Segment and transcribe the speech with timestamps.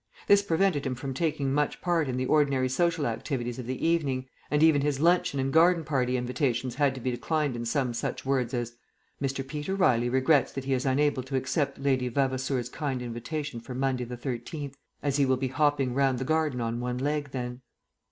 [0.25, 4.25] This prevented him from taking much part in the ordinary social activities of the evening;
[4.49, 8.25] and even his luncheon and garden party invitations had to be declined in some such
[8.25, 8.73] words as
[9.21, 9.47] "Mr.
[9.47, 14.03] Peter Riley regrets that he is unable to accept Lady Vavasour's kind invitation for Monday
[14.03, 17.61] the 13th, as he will be hopping round the garden on one leg then."